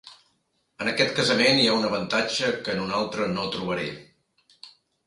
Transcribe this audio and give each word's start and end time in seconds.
En 0.85 0.89
aquest 0.91 1.13
casament 1.19 1.61
hi 1.61 1.67
ha 1.67 1.75
un 1.81 1.85
avantatge 1.91 2.51
que 2.65 2.77
en 2.77 2.83
un 2.87 2.99
altre 3.03 3.33
no 3.39 3.49
trobaré. 3.59 3.89